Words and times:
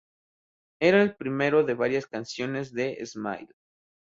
Era 0.79 1.03
el 1.03 1.15
primero 1.15 1.63
de 1.63 1.75
varias 1.75 2.07
canciones 2.07 2.73
de 2.73 3.05
"Smile". 3.05 3.53